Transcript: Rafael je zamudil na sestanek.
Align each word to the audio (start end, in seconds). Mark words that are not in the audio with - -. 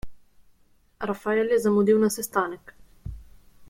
Rafael 0.99 1.45
je 1.49 1.59
zamudil 1.59 1.99
na 1.99 2.09
sestanek. 2.09 2.75